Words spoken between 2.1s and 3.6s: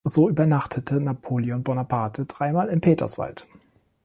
dreimal in Peterswald.